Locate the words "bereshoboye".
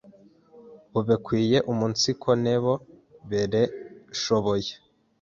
3.29-4.71